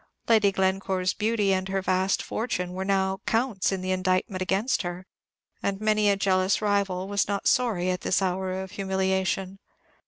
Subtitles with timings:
[0.27, 5.05] Lady Glencore's beauty and her vast fortune were now counts in the indictment against her,
[5.61, 9.59] and many a jealous rival was not sorry at this hour of humiliation.